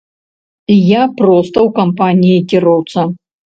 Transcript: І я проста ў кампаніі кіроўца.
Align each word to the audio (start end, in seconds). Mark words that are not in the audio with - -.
І 0.75 0.77
я 0.91 1.03
проста 1.19 1.57
ў 1.67 1.75
кампаніі 1.81 2.39
кіроўца. 2.55 3.09